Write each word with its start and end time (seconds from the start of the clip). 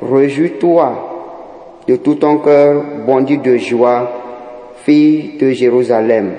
Rejouis-toi 0.00 1.10
de 1.86 1.96
tout 1.96 2.14
ton 2.14 2.38
cœur, 2.38 2.82
bondit 3.06 3.38
de 3.38 3.56
joie, 3.56 4.10
fille 4.84 5.36
de 5.40 5.50
Jérusalem. 5.50 6.32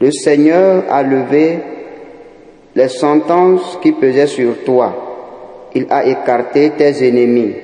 Le 0.00 0.10
Seigneur 0.10 0.84
a 0.90 1.02
levé 1.02 1.58
les 2.74 2.88
sentences 2.88 3.78
qui 3.82 3.92
pesaient 3.92 4.26
sur 4.26 4.64
toi. 4.64 5.68
Il 5.74 5.86
a 5.90 6.04
écarté 6.06 6.72
tes 6.76 7.06
ennemis. 7.06 7.54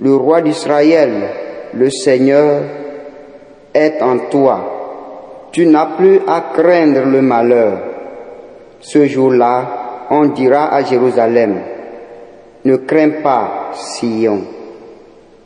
Le 0.00 0.14
roi 0.14 0.40
d'Israël, 0.40 1.10
le 1.74 1.90
Seigneur, 1.90 2.62
est 3.74 4.00
en 4.00 4.18
toi. 4.30 5.48
Tu 5.52 5.66
n'as 5.66 5.96
plus 5.96 6.20
à 6.26 6.52
craindre 6.54 7.04
le 7.06 7.20
malheur. 7.20 7.89
Ce 8.80 9.06
jour-là, 9.06 10.06
on 10.10 10.26
dira 10.26 10.74
à 10.74 10.82
Jérusalem, 10.82 11.60
ne 12.64 12.76
crains 12.76 13.22
pas, 13.22 13.72
Sion. 13.74 14.40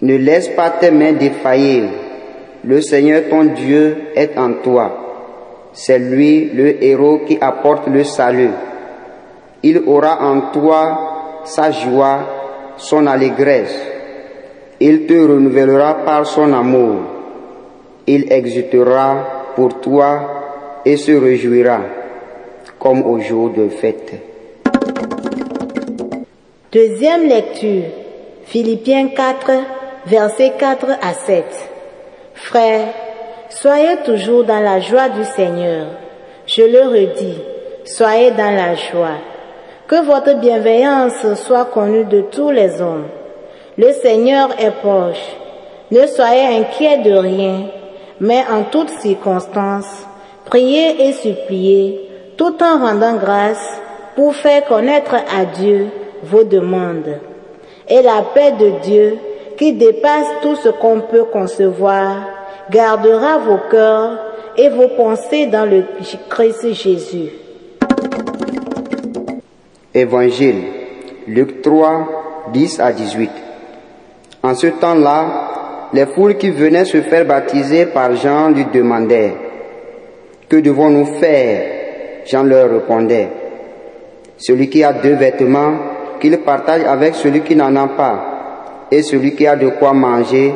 Ne 0.03 0.17
laisse 0.17 0.49
pas 0.51 0.71
tes 0.71 0.93
mains 0.93 1.13
défaillir. 1.13 1.85
Le 2.65 2.81
Seigneur 2.81 3.23
ton 3.29 3.45
Dieu 3.45 3.97
est 4.15 4.39
en 4.39 4.53
toi. 4.63 5.71
C'est 5.73 5.99
lui 5.99 6.51
le 6.55 6.83
héros 6.83 7.23
qui 7.27 7.37
apporte 7.41 7.89
le 7.89 8.05
salut. 8.05 8.51
Il 9.65 9.83
aura 9.87 10.23
en 10.23 10.53
toi 10.53 11.43
sa 11.45 11.73
joie, 11.73 12.21
son 12.77 13.07
allégresse. 13.07 13.77
Il 14.79 15.07
te 15.07 15.15
renouvellera 15.15 16.05
par 16.05 16.27
son 16.27 16.53
amour. 16.53 16.97
Il 18.07 18.33
exultera 18.33 19.53
pour 19.57 19.81
toi 19.81 20.83
et 20.85 20.97
se 20.97 21.13
réjouira 21.13 21.81
comme 22.85 23.03
au 23.07 23.19
jour 23.19 23.49
de 23.49 23.71
fête. 23.71 24.13
Deuxième 26.71 27.27
lecture. 27.27 27.85
Philippiens 28.45 29.09
4, 29.09 29.53
versets 30.05 30.53
4 30.59 30.91
à 31.01 31.15
7. 31.15 31.45
Frères, 32.35 32.89
soyez 33.49 33.97
toujours 34.05 34.45
dans 34.45 34.61
la 34.61 34.81
joie 34.81 35.09
du 35.09 35.25
Seigneur. 35.25 35.87
Je 36.47 36.61
le 36.61 36.83
redis, 36.83 37.39
soyez 37.87 38.33
dans 38.33 38.55
la 38.55 38.75
joie. 38.75 39.17
Que 39.87 40.05
votre 40.05 40.39
bienveillance 40.39 41.35
soit 41.37 41.65
connue 41.65 42.05
de 42.05 42.21
tous 42.21 42.51
les 42.51 42.83
hommes. 42.83 43.07
Le 43.79 43.93
Seigneur 43.93 44.51
est 44.61 44.73
proche. 44.83 45.25
Ne 45.91 46.07
soyez 46.07 46.59
inquiets 46.59 46.99
de 46.99 47.15
rien, 47.15 47.67
mais 48.21 48.45
en 48.53 48.65
toutes 48.65 48.91
circonstances, 48.91 50.07
priez 50.45 51.09
et 51.09 51.13
suppliez, 51.15 52.14
tout 52.37 52.63
en 52.63 52.79
rendant 52.79 53.17
grâce 53.17 53.81
pour 54.17 54.35
faire 54.35 54.65
connaître 54.65 55.15
à 55.15 55.45
Dieu 55.45 55.89
vos 56.23 56.45
demandes. 56.45 57.19
Et 57.89 58.03
la 58.03 58.23
paix 58.35 58.53
de 58.53 58.71
Dieu, 58.83 59.19
qui 59.57 59.73
dépasse 59.73 60.27
tout 60.43 60.57
ce 60.57 60.69
qu'on 60.69 61.01
peut 61.01 61.25
concevoir, 61.25 62.17
gardera 62.71 63.39
vos 63.39 63.59
cœurs 63.71 64.19
et 64.57 64.69
vos 64.69 64.89
pensées 64.89 65.47
dans 65.47 65.69
le 65.69 65.85
Christ 66.29 66.73
Jésus. 66.73 67.31
Évangile, 69.93 70.63
Luc 71.29 71.63
3, 71.63 72.51
10 72.53 72.81
à 72.81 72.93
18. 72.93 73.31
En 74.43 74.55
ce 74.55 74.67
temps-là, 74.67 75.89
les 75.93 76.07
foules 76.07 76.37
qui 76.37 76.51
venaient 76.51 76.85
se 76.85 77.01
faire 77.03 77.25
baptiser 77.25 77.87
par 77.87 78.17
Jean 78.17 78.51
lui 78.51 78.67
demandaient, 78.73 79.35
Que 80.49 80.57
devons-nous 80.57 81.07
faire 81.21 81.74
Jean 82.27 82.45
leur 82.45 82.71
répondait, 82.71 83.29
Celui 84.39 84.69
qui 84.69 84.83
a 84.83 84.93
deux 84.93 85.15
vêtements, 85.15 85.75
qu'il 86.21 86.39
partage 86.39 86.83
avec 86.85 87.15
celui 87.15 87.43
qui 87.43 87.55
n'en 87.55 87.75
a 87.77 87.89
pas, 87.89 88.87
et 88.91 89.03
celui 89.03 89.35
qui 89.35 89.47
a 89.47 89.57
de 89.57 89.69
quoi 89.69 89.93
manger, 89.93 90.53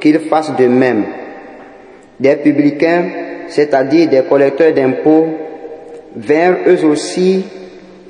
qu'il 0.00 0.18
fasse 0.20 0.54
de 0.56 0.66
même. 0.66 1.04
Des 2.20 2.36
publicains, 2.36 3.04
c'est-à-dire 3.48 4.08
des 4.08 4.22
collecteurs 4.28 4.72
d'impôts, 4.72 5.26
vinrent 6.16 6.58
eux 6.66 6.84
aussi 6.84 7.44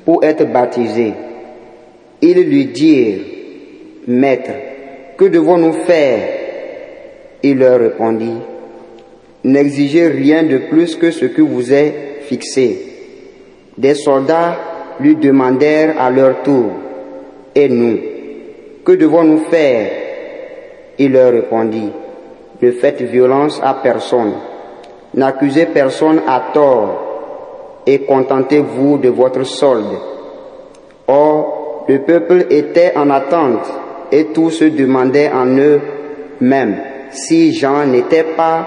pour 0.05 0.25
être 0.25 0.45
baptisés. 0.51 1.15
Ils 2.23 2.43
lui 2.49 2.67
dirent, 2.67 3.19
Maître, 4.07 4.53
que 5.17 5.25
devons-nous 5.25 5.73
faire? 5.85 6.19
Il 7.43 7.59
leur 7.59 7.81
répondit, 7.81 8.39
N'exigez 9.45 10.09
rien 10.09 10.43
de 10.43 10.59
plus 10.59 10.97
que 10.97 11.11
ce 11.11 11.27
que 11.27 11.43
vous 11.43 11.73
est 11.73 12.23
fixé. 12.23 12.96
Des 13.77 13.95
soldats 13.95 14.57
lui 15.01 15.17
demandèrent 15.17 16.01
à 16.01 16.11
leur 16.11 16.43
tour, 16.43 16.71
Et 17.55 17.69
nous, 17.69 17.99
que 18.85 18.93
devons-nous 18.93 19.45
faire? 19.51 19.91
Il 20.99 21.13
leur 21.13 21.33
répondit, 21.33 21.91
Ne 22.61 22.71
faites 22.73 23.03
violence 23.03 23.61
à 23.63 23.75
personne, 23.75 24.35
n'accusez 25.15 25.67
personne 25.67 26.21
à 26.27 26.51
tort, 26.53 27.83
et 27.87 28.01
contentez-vous 28.01 28.99
de 28.99 29.09
votre 29.09 29.45
solde. 29.45 29.99
Or, 31.09 31.85
le 31.89 32.01
peuple 32.01 32.47
était 32.51 32.93
en 32.97 33.11
attente, 33.11 33.73
et 34.13 34.27
tous 34.27 34.51
se 34.51 34.65
demandaient 34.65 35.31
en 35.33 35.47
eux-mêmes 35.47 36.77
si 37.11 37.55
Jean 37.55 37.87
n'était 37.87 38.35
pas 38.37 38.67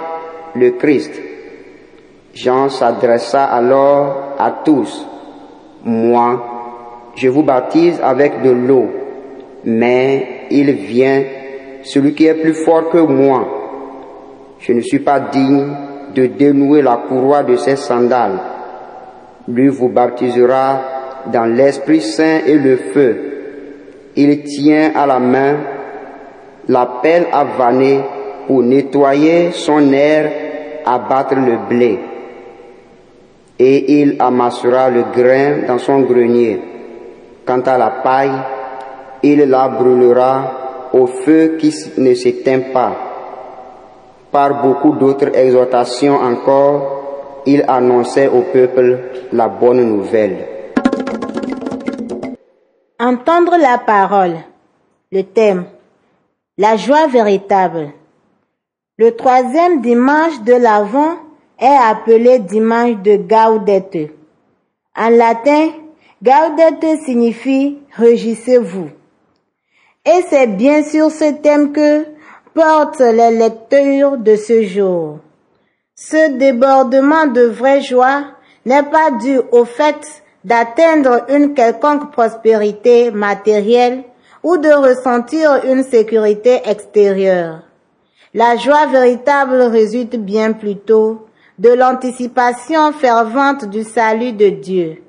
le 0.56 0.72
Christ. 0.72 1.12
Jean 2.34 2.69
s'adressa 2.69 3.45
alors 3.45 4.29
à 4.39 4.62
tous. 4.63 5.06
Moi, 5.83 7.12
je 7.15 7.27
vous 7.27 7.44
baptise 7.44 8.00
avec 8.01 8.41
de 8.41 8.50
l'eau, 8.50 8.88
mais 9.65 10.47
il 10.50 10.71
vient, 10.71 11.24
celui 11.83 12.13
qui 12.13 12.25
est 12.25 12.36
plus 12.36 12.53
fort 12.53 12.89
que 12.89 12.97
moi. 12.97 13.47
Je 14.59 14.74
ne 14.74 14.81
suis 14.81 15.00
pas 15.00 15.19
digne 15.19 15.68
de 16.15 16.25
dénouer 16.25 16.81
la 16.81 16.97
courroie 17.07 17.44
de 17.44 17.56
ses 17.56 17.75
sandales. 17.75 18.39
Lui 19.47 19.68
vous 19.68 19.89
baptisera 19.89 20.81
dans 21.27 21.45
l'Esprit 21.45 22.01
Saint 22.01 22.39
et 22.45 22.57
le 22.57 22.77
feu. 22.77 23.18
Il 24.15 24.44
tient 24.44 24.91
à 24.95 25.06
la 25.06 25.19
main 25.19 25.57
la 26.68 26.86
pelle 27.01 27.27
à 27.31 27.44
vanner 27.44 28.00
pour 28.47 28.63
nettoyer 28.63 29.51
son 29.51 29.91
air, 29.91 30.31
abattre 30.86 31.36
le 31.36 31.57
blé. 31.68 32.00
Et 33.60 34.02
il 34.02 34.16
amassera 34.20 34.90
le 34.90 35.04
grain 35.14 35.68
dans 35.68 35.78
son 35.78 36.02
grenier. 36.02 36.62
Quant 37.46 37.62
à 37.62 37.78
la 37.78 37.90
paille, 37.90 38.32
il 39.22 39.40
la 39.50 39.68
brûlera 39.68 40.90
au 40.94 41.08
feu 41.08 41.58
qui 41.60 41.74
ne 41.98 42.14
s'éteint 42.14 42.72
pas. 42.74 42.96
Par 44.32 44.62
beaucoup 44.62 44.94
d'autres 44.94 45.36
exhortations 45.36 46.16
encore, 46.16 47.44
il 47.46 47.64
annonçait 47.68 48.28
au 48.28 48.42
peuple 48.42 49.00
la 49.34 49.48
bonne 49.48 49.84
nouvelle. 49.84 50.48
Entendre 53.00 53.58
la 53.58 53.78
parole. 53.78 54.38
Le 55.12 55.24
thème. 55.24 55.66
La 56.58 56.76
joie 56.76 57.08
véritable. 57.08 57.92
Le 58.98 59.16
troisième 59.16 59.82
dimanche 59.82 60.42
de 60.44 60.54
l'Avent 60.54 61.16
est 61.60 61.78
appelé 61.90 62.40
dimanche 62.40 62.98
de 63.04 63.18
Gaudete. 63.18 64.12
En 64.96 65.10
latin, 65.10 65.70
Gaudete 66.24 67.04
signifie 67.06 67.78
réjouissez-vous. 67.96 68.90
Et 70.06 70.24
c'est 70.30 70.48
bien 70.48 70.84
sûr 70.84 71.12
ce 71.12 71.34
thème 71.42 71.72
que 71.72 72.06
portent 72.54 73.00
les 73.00 73.32
lecteurs 73.32 74.18
de 74.18 74.36
ce 74.36 74.64
jour. 74.64 75.20
Ce 75.96 76.38
débordement 76.38 77.28
de 77.28 77.42
vraie 77.42 77.82
joie 77.82 78.24
n'est 78.66 78.84
pas 78.84 79.12
dû 79.12 79.40
au 79.52 79.66
fait 79.66 80.24
d'atteindre 80.44 81.26
une 81.30 81.54
quelconque 81.54 82.12
prospérité 82.12 83.12
matérielle 83.12 84.04
ou 84.44 84.58
de 84.58 84.70
ressentir 84.70 85.62
une 85.66 85.84
sécurité 85.84 86.62
extérieure. 86.66 87.60
La 88.34 88.56
joie 88.56 88.86
véritable 88.88 89.62
résulte 89.62 90.16
bien 90.16 90.54
plutôt 90.54 91.26
de 91.60 91.70
l'anticipation 91.70 92.94
fervente 92.94 93.66
du 93.66 93.84
salut 93.84 94.32
de 94.32 94.48
Dieu. 94.50 95.04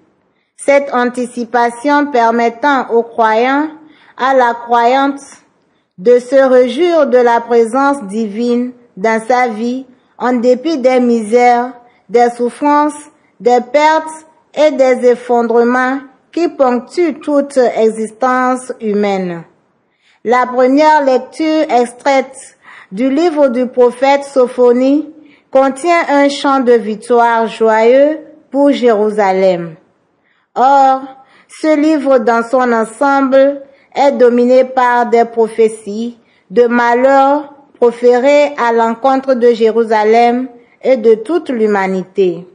Cette 0.57 0.93
anticipation 0.93 2.11
permettant 2.11 2.91
aux 2.91 3.05
croyants, 3.05 3.69
à 4.17 4.35
la 4.35 4.55
croyante, 4.55 5.21
de 5.97 6.19
se 6.19 6.35
réjouir 6.35 7.07
de 7.07 7.19
la 7.19 7.41
présence 7.41 8.03
divine 8.09 8.73
dans 8.97 9.25
sa 9.27 9.49
vie 9.49 9.87
en 10.19 10.33
dépit 10.33 10.79
des 10.79 10.99
misères, 10.99 11.73
des 12.09 12.29
souffrances, 12.37 13.01
des 13.39 13.61
pertes 13.73 14.27
et 14.55 14.73
des 14.73 15.09
effondrements 15.09 16.01
qui 16.33 16.49
ponctuent 16.49 17.21
toute 17.21 17.57
existence 17.59 18.73
humaine. 18.81 19.45
La 20.25 20.47
première 20.47 21.05
lecture 21.05 21.71
extraite 21.71 22.57
du 22.91 23.09
livre 23.09 23.49
du 23.49 23.67
prophète 23.69 24.25
Sophonie 24.25 25.09
contient 25.51 26.05
un 26.09 26.29
chant 26.29 26.61
de 26.61 26.73
victoire 26.73 27.47
joyeux 27.49 28.19
pour 28.51 28.71
Jérusalem. 28.71 29.75
Or, 30.55 31.03
ce 31.49 31.77
livre 31.77 32.19
dans 32.19 32.43
son 32.43 32.73
ensemble 32.73 33.63
est 33.95 34.13
dominé 34.13 34.65
par 34.65 35.07
des 35.07 35.25
prophéties 35.25 36.19
de 36.51 36.67
malheurs 36.67 37.53
proférées 37.75 38.55
à 38.59 38.73
l'encontre 38.73 39.35
de 39.35 39.53
Jérusalem 39.53 40.49
et 40.83 40.97
de 40.97 41.15
toute 41.15 41.51
l'humanité. 41.51 42.47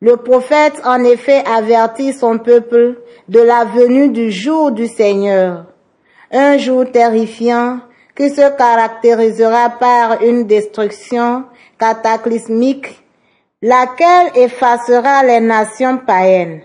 Le 0.00 0.16
prophète 0.16 0.80
en 0.84 1.02
effet 1.04 1.42
avertit 1.44 2.12
son 2.12 2.38
peuple 2.38 2.96
de 3.28 3.40
la 3.40 3.64
venue 3.64 4.10
du 4.10 4.30
jour 4.30 4.70
du 4.70 4.86
Seigneur, 4.86 5.66
un 6.32 6.56
jour 6.56 6.84
terrifiant 6.90 7.80
qui 8.16 8.30
se 8.30 8.56
caractérisera 8.56 9.70
par 9.70 10.22
une 10.22 10.44
destruction 10.44 11.44
cataclysmique, 11.78 13.02
laquelle 13.62 14.30
effacera 14.34 15.24
les 15.24 15.40
nations 15.40 15.98
païennes. 15.98 16.62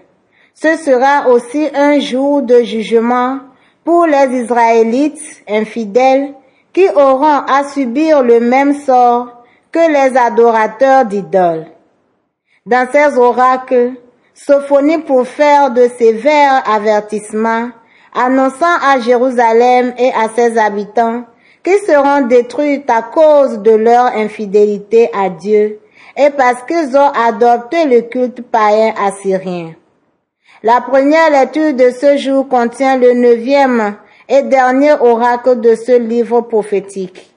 Ce 0.54 0.76
sera 0.78 1.30
aussi 1.30 1.68
un 1.74 2.00
jour 2.00 2.42
de 2.42 2.62
jugement 2.62 3.40
pour 3.84 4.06
les 4.06 4.44
Israélites 4.44 5.44
infidèles 5.48 6.34
qui 6.72 6.88
auront 6.90 7.44
à 7.48 7.64
subir 7.74 8.24
le 8.24 8.40
même 8.40 8.76
sort 8.82 9.44
que 9.72 9.80
les 9.80 10.18
adorateurs 10.18 11.06
d'idoles. 11.06 11.68
Dans 12.66 12.88
ces 12.92 13.18
oracles, 13.18 13.94
Sophonie 14.36 15.00
pour 15.00 15.28
faire 15.28 15.72
de 15.72 15.88
sévères 15.98 16.64
avertissements, 16.68 17.70
annonçant 18.16 18.78
à 18.84 19.00
Jérusalem 19.00 19.94
et 19.98 20.12
à 20.12 20.30
ses 20.36 20.58
habitants 20.58 21.24
qui 21.64 21.78
seront 21.88 22.28
détruits 22.28 22.84
à 22.88 23.02
cause 23.02 23.60
de 23.60 23.72
leur 23.72 24.06
infidélité 24.06 25.10
à 25.14 25.30
Dieu 25.30 25.80
et 26.18 26.30
parce 26.30 26.64
qu'ils 26.64 26.96
ont 26.96 27.12
adopté 27.12 27.86
le 27.86 28.02
culte 28.02 28.42
païen 28.42 28.94
assyrien. 28.98 29.74
La 30.62 30.82
première 30.82 31.30
lecture 31.32 31.74
de 31.74 31.90
ce 31.90 32.18
jour 32.18 32.48
contient 32.48 32.98
le 32.98 33.14
neuvième 33.14 33.96
et 34.30 34.44
dernier 34.44 34.94
oracle 34.94 35.60
de 35.60 35.76
ce 35.76 35.98
livre 35.98 36.42
prophétique. 36.42 37.34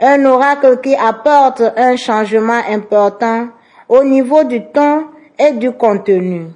Un 0.00 0.24
oracle 0.24 0.80
qui 0.80 0.94
apporte 0.94 1.62
un 1.76 1.96
changement 1.96 2.60
important 2.68 3.48
au 3.88 4.04
niveau 4.04 4.44
du 4.44 4.62
ton 4.72 5.06
et 5.38 5.52
du 5.52 5.72
contenu. 5.72 6.46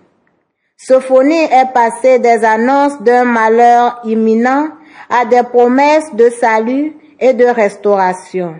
Sophonie 0.76 1.44
est 1.44 1.72
passé 1.72 2.18
des 2.18 2.44
annonces 2.44 3.00
d'un 3.00 3.24
malheur 3.24 4.00
imminent 4.04 4.68
à 5.08 5.24
des 5.24 5.42
promesses 5.42 6.14
de 6.14 6.30
salut 6.30 6.96
et 7.20 7.32
de 7.32 7.44
restauration. 7.44 8.56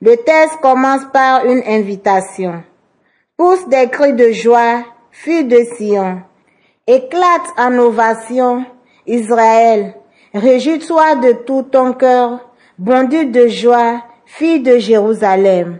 Le 0.00 0.16
texte 0.16 0.58
commence 0.60 1.04
par 1.12 1.44
une 1.44 1.62
invitation. 1.66 2.62
Pousse 3.36 3.68
des 3.68 3.88
cris 3.88 4.14
de 4.14 4.32
joie, 4.32 4.84
fille 5.10 5.44
de 5.44 5.62
Sion. 5.76 6.22
Éclate 6.86 7.46
en 7.56 7.78
ovation, 7.78 8.64
Israël. 9.06 9.94
Réjouis-toi 10.34 11.16
de 11.16 11.32
tout 11.44 11.62
ton 11.62 11.92
cœur, 11.92 12.50
bondit 12.78 13.26
de 13.26 13.48
joie, 13.48 14.02
fille 14.24 14.60
de 14.60 14.78
Jérusalem. 14.78 15.78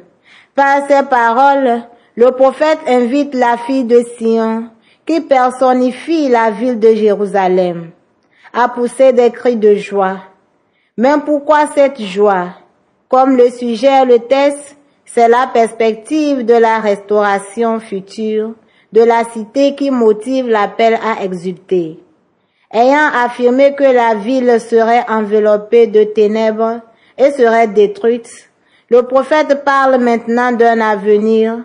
Par 0.55 0.87
ces 0.87 1.03
paroles, 1.05 1.83
le 2.15 2.31
prophète 2.33 2.81
invite 2.87 3.35
la 3.35 3.57
fille 3.57 3.85
de 3.85 4.05
Sion, 4.19 4.69
qui 5.07 5.21
personnifie 5.21 6.29
la 6.29 6.51
ville 6.51 6.79
de 6.79 6.95
Jérusalem, 6.95 7.91
à 8.53 8.69
pousser 8.69 9.13
des 9.13 9.31
cris 9.31 9.57
de 9.57 9.75
joie. 9.75 10.19
Mais 10.97 11.15
pourquoi 11.25 11.67
cette 11.75 12.01
joie? 12.01 12.49
Comme 13.09 13.37
le 13.37 13.51
sujet 13.51 14.05
le 14.05 14.19
texte, 14.21 14.77
c'est 15.05 15.29
la 15.29 15.49
perspective 15.53 16.45
de 16.45 16.55
la 16.55 16.79
restauration 16.79 17.81
future 17.81 18.53
de 18.93 19.03
la 19.03 19.25
cité 19.25 19.75
qui 19.75 19.91
motive 19.91 20.49
l'appel 20.49 20.99
à 21.03 21.25
exulter. 21.25 21.99
Ayant 22.71 23.09
affirmé 23.25 23.75
que 23.75 23.85
la 23.85 24.15
ville 24.15 24.61
serait 24.61 25.05
enveloppée 25.09 25.87
de 25.87 26.05
ténèbres 26.05 26.81
et 27.19 27.31
serait 27.31 27.69
détruite, 27.69 28.51
le 28.89 29.03
prophète 29.03 29.65
parle 29.65 29.99
maintenant 29.99 30.53
d'un 30.53 30.81
avenir 30.81 31.59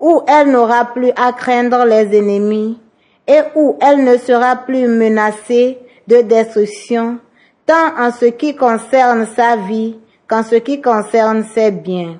où 0.00 0.22
elle 0.26 0.50
n'aura 0.50 0.86
plus 0.86 1.12
à 1.16 1.32
craindre 1.32 1.84
les 1.84 2.16
ennemis 2.16 2.78
et 3.28 3.40
où 3.54 3.76
elle 3.80 4.04
ne 4.04 4.16
sera 4.16 4.56
plus 4.56 4.88
menacée 4.88 5.78
de 6.08 6.22
destruction, 6.22 7.18
tant 7.66 7.98
en 7.98 8.10
ce 8.10 8.26
qui 8.26 8.56
concerne 8.56 9.26
sa 9.36 9.56
vie 9.56 9.96
qu'en 10.28 10.42
ce 10.42 10.56
qui 10.56 10.80
concerne 10.80 11.44
ses 11.44 11.70
biens. 11.70 12.18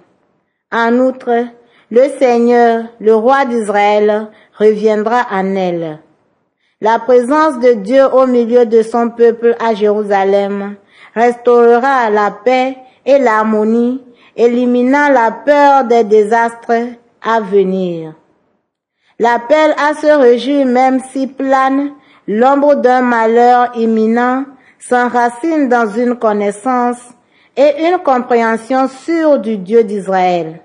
En 0.70 0.98
outre, 0.98 1.46
le 1.90 2.08
Seigneur, 2.18 2.84
le 3.00 3.14
roi 3.14 3.44
d'Israël, 3.44 4.28
reviendra 4.58 5.26
en 5.30 5.54
elle. 5.56 5.98
La 6.80 6.98
présence 6.98 7.60
de 7.60 7.74
Dieu 7.74 8.04
au 8.12 8.26
milieu 8.26 8.66
de 8.66 8.82
son 8.82 9.10
peuple 9.10 9.54
à 9.60 9.74
Jérusalem 9.74 10.76
restaurera 11.14 12.10
la 12.10 12.30
paix 12.30 12.76
et 13.04 13.18
l'harmonie, 13.18 14.02
éliminant 14.36 15.08
la 15.08 15.30
peur 15.30 15.84
des 15.84 16.04
désastres 16.04 16.88
à 17.22 17.40
venir. 17.40 18.14
L'appel 19.18 19.74
à 19.78 19.94
se 19.94 20.06
réjouir 20.06 20.66
même 20.66 21.00
si 21.12 21.26
plane, 21.26 21.92
l'ombre 22.26 22.76
d'un 22.76 23.02
malheur 23.02 23.72
imminent 23.76 24.44
s'enracine 24.78 25.68
dans 25.68 25.88
une 25.88 26.16
connaissance 26.16 26.98
et 27.56 27.86
une 27.88 27.98
compréhension 27.98 28.88
sûre 28.88 29.38
du 29.38 29.58
Dieu 29.58 29.84
d'Israël. 29.84 30.60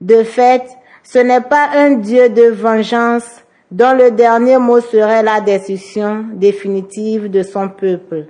De 0.00 0.22
fait, 0.22 0.64
ce 1.02 1.18
n'est 1.18 1.40
pas 1.40 1.68
un 1.74 1.92
Dieu 1.92 2.28
de 2.28 2.50
vengeance 2.50 3.44
dont 3.70 3.92
le 3.92 4.10
dernier 4.10 4.58
mot 4.58 4.80
serait 4.80 5.22
la 5.22 5.40
décision 5.40 6.24
définitive 6.32 7.30
de 7.30 7.42
son 7.42 7.68
peuple. 7.68 8.26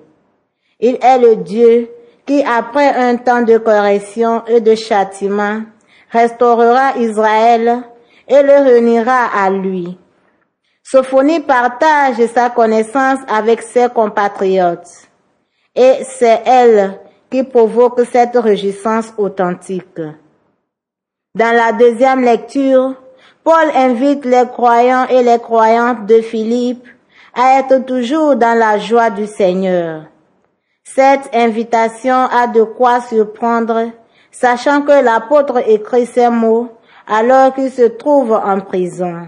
Il 0.81 0.99
est 1.03 1.19
le 1.19 1.37
Dieu 1.37 1.89
qui, 2.27 2.43
après 2.43 2.89
un 2.89 3.17
temps 3.17 3.43
de 3.43 3.59
correction 3.59 4.45
et 4.47 4.61
de 4.61 4.75
châtiment, 4.75 5.63
restaurera 6.11 6.97
Israël 6.99 7.83
et 8.29 8.43
le 8.43 8.63
réunira 8.65 9.27
à 9.35 9.51
lui. 9.51 9.99
Sophonie 10.91 11.41
partage 11.41 12.17
sa 12.33 12.49
connaissance 12.49 13.19
avec 13.29 13.61
ses 13.61 13.91
compatriotes 13.91 14.89
et 15.75 16.03
c'est 16.03 16.41
elle 16.47 16.99
qui 17.31 17.45
provoque 17.45 18.01
cette 18.11 18.39
réjouissance 18.39 19.13
authentique. 19.19 20.01
Dans 21.35 21.55
la 21.55 21.73
deuxième 21.73 22.23
lecture, 22.23 22.95
Paul 23.45 23.71
invite 23.75 24.25
les 24.25 24.47
croyants 24.51 25.07
et 25.09 25.23
les 25.23 25.39
croyantes 25.39 26.07
de 26.07 26.23
Philippe 26.23 26.89
à 27.35 27.59
être 27.59 27.85
toujours 27.85 28.37
dans 28.37 28.59
la 28.59 28.79
joie 28.79 29.11
du 29.11 29.27
Seigneur. 29.27 30.05
Cette 30.85 31.29
invitation 31.35 32.17
a 32.33 32.47
de 32.47 32.63
quoi 32.63 33.03
surprendre, 33.03 33.91
sachant 34.31 34.81
que 34.81 35.05
l'apôtre 35.05 35.69
écrit 35.69 36.07
ces 36.07 36.31
mots 36.31 36.71
alors 37.07 37.53
qu'il 37.53 37.71
se 37.71 37.89
trouve 37.89 38.33
en 38.33 38.61
prison. 38.61 39.27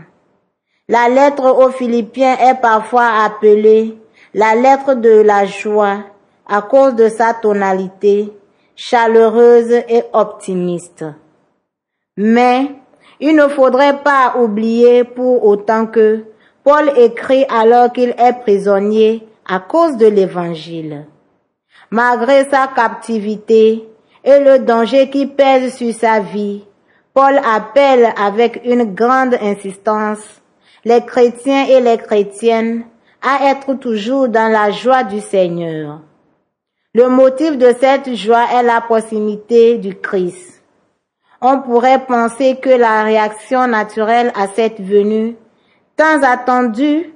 La 0.90 1.08
lettre 1.08 1.44
aux 1.44 1.70
Philippiens 1.70 2.36
est 2.36 2.60
parfois 2.60 3.06
appelée 3.24 3.96
la 4.34 4.56
lettre 4.56 4.94
de 4.94 5.20
la 5.20 5.46
joie 5.46 5.98
à 6.48 6.62
cause 6.62 6.96
de 6.96 7.08
sa 7.08 7.32
tonalité 7.32 8.32
chaleureuse 8.74 9.70
et 9.70 10.02
optimiste. 10.12 11.04
Mais 12.16 12.72
il 13.20 13.36
ne 13.36 13.46
faudrait 13.46 14.02
pas 14.02 14.34
oublier 14.36 15.04
pour 15.04 15.46
autant 15.46 15.86
que 15.86 16.24
Paul 16.64 16.90
écrit 16.96 17.46
alors 17.48 17.92
qu'il 17.92 18.12
est 18.18 18.40
prisonnier 18.40 19.28
à 19.48 19.60
cause 19.60 19.96
de 19.96 20.08
l'Évangile. 20.08 21.06
Malgré 21.92 22.50
sa 22.50 22.66
captivité 22.66 23.88
et 24.24 24.40
le 24.40 24.58
danger 24.58 25.08
qui 25.08 25.28
pèse 25.28 25.72
sur 25.72 25.94
sa 25.94 26.18
vie, 26.18 26.64
Paul 27.14 27.40
appelle 27.48 28.12
avec 28.20 28.62
une 28.64 28.92
grande 28.92 29.36
insistance 29.40 30.39
les 30.84 31.04
chrétiens 31.04 31.66
et 31.66 31.80
les 31.80 31.98
chrétiennes 31.98 32.84
à 33.22 33.50
être 33.50 33.74
toujours 33.74 34.28
dans 34.28 34.50
la 34.50 34.70
joie 34.70 35.04
du 35.04 35.20
Seigneur. 35.20 36.00
Le 36.94 37.08
motif 37.08 37.56
de 37.56 37.72
cette 37.78 38.14
joie 38.14 38.46
est 38.52 38.62
la 38.62 38.80
proximité 38.80 39.78
du 39.78 39.94
Christ. 39.94 40.62
On 41.40 41.60
pourrait 41.60 42.04
penser 42.06 42.56
que 42.56 42.70
la 42.70 43.02
réaction 43.02 43.66
naturelle 43.66 44.32
à 44.34 44.48
cette 44.48 44.80
venue, 44.80 45.36
tant 45.96 46.22
attendue 46.22 47.12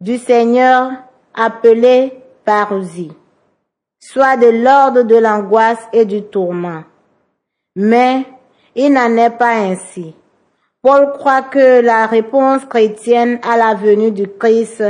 du 0.00 0.18
Seigneur 0.18 0.90
appelé 1.34 2.12
parousie, 2.44 3.12
soit 4.00 4.36
de 4.36 4.48
l'ordre 4.48 5.02
de 5.02 5.16
l'angoisse 5.16 5.86
et 5.92 6.04
du 6.04 6.22
tourment. 6.22 6.84
Mais 7.76 8.24
il 8.74 8.92
n'en 8.92 9.16
est 9.16 9.30
pas 9.30 9.54
ainsi. 9.54 10.14
Paul 10.86 11.10
croit 11.14 11.42
que 11.42 11.80
la 11.80 12.06
réponse 12.06 12.64
chrétienne 12.64 13.40
à 13.42 13.56
la 13.56 13.74
venue 13.74 14.12
du 14.12 14.28
Christ 14.28 14.84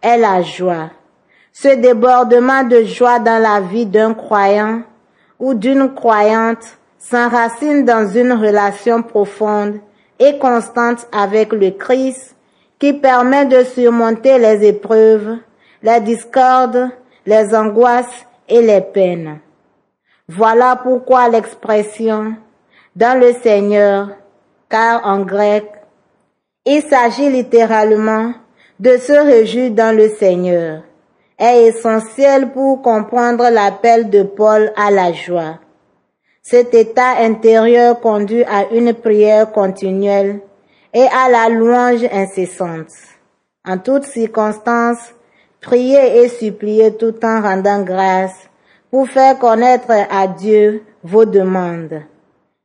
est 0.00 0.16
la 0.16 0.42
joie. 0.42 0.90
Ce 1.52 1.74
débordement 1.74 2.62
de 2.62 2.84
joie 2.84 3.18
dans 3.18 3.42
la 3.42 3.60
vie 3.60 3.86
d'un 3.86 4.14
croyant 4.14 4.82
ou 5.40 5.54
d'une 5.54 5.92
croyante 5.92 6.78
s'enracine 7.00 7.84
dans 7.84 8.06
une 8.06 8.32
relation 8.32 9.02
profonde 9.02 9.80
et 10.20 10.38
constante 10.38 11.08
avec 11.10 11.52
le 11.52 11.72
Christ 11.72 12.36
qui 12.78 12.92
permet 12.92 13.46
de 13.46 13.64
surmonter 13.64 14.38
les 14.38 14.64
épreuves, 14.64 15.38
les 15.82 16.00
discordes, 16.00 16.90
les 17.26 17.52
angoisses 17.56 18.24
et 18.48 18.62
les 18.62 18.82
peines. 18.82 19.40
Voilà 20.28 20.76
pourquoi 20.76 21.28
l'expression 21.28 22.36
dans 22.94 23.18
le 23.18 23.32
Seigneur, 23.42 24.10
car 24.68 25.06
en 25.06 25.20
grec, 25.20 25.64
il 26.66 26.82
s'agit 26.82 27.30
littéralement 27.30 28.32
de 28.80 28.96
se 28.96 29.12
réjouir 29.12 29.70
dans 29.70 29.96
le 29.96 30.08
Seigneur, 30.08 30.82
est 31.38 31.66
essentiel 31.66 32.52
pour 32.52 32.82
comprendre 32.82 33.48
l'appel 33.50 34.10
de 34.10 34.22
Paul 34.22 34.72
à 34.76 34.90
la 34.90 35.12
joie. 35.12 35.58
Cet 36.42 36.74
état 36.74 37.18
intérieur 37.18 38.00
conduit 38.00 38.44
à 38.44 38.68
une 38.72 38.92
prière 38.92 39.50
continuelle 39.50 40.40
et 40.92 41.06
à 41.06 41.28
la 41.30 41.48
louange 41.48 42.04
incessante. 42.12 42.92
En 43.66 43.78
toutes 43.78 44.04
circonstances, 44.04 45.14
priez 45.60 46.22
et 46.22 46.28
suppliez 46.28 46.96
tout 46.96 47.14
en 47.24 47.40
rendant 47.40 47.82
grâce 47.82 48.36
pour 48.90 49.08
faire 49.08 49.38
connaître 49.38 49.90
à 49.90 50.26
Dieu 50.28 50.82
vos 51.02 51.24
demandes. 51.24 52.02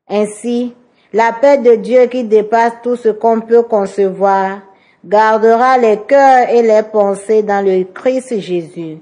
Ainsi, 0.10 0.76
la 1.12 1.34
paix 1.34 1.58
de 1.58 1.76
Dieu 1.76 2.06
qui 2.06 2.24
dépasse 2.24 2.74
tout 2.84 2.96
ce 2.96 3.10
qu'on 3.10 3.42
peut 3.42 3.64
concevoir 3.64 4.60
gardera 5.04 5.78
les 5.78 5.98
cœurs 5.98 6.50
et 6.50 6.62
les 6.62 6.84
pensées 6.84 7.42
dans 7.42 7.66
le 7.66 7.84
Christ 7.84 8.40
Jésus. 8.40 9.00